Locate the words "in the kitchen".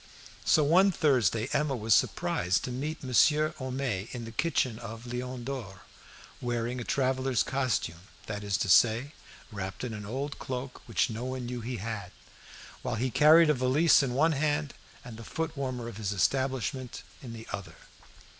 4.13-4.79